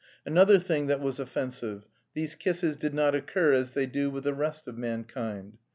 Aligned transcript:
Another 0.25 0.57
thing 0.57 0.87
that 0.87 0.99
was 0.99 1.19
offensive; 1.19 1.85
these 2.15 2.33
kisses 2.33 2.75
did 2.75 2.91
not 2.95 3.13
occur 3.13 3.53
as 3.53 3.73
they 3.73 3.85
do 3.85 4.09
with 4.09 4.23
the 4.23 4.33
rest 4.33 4.67
of 4.67 4.75
mankind. 4.75 5.59